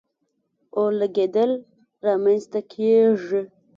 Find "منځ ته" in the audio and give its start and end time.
2.23-2.59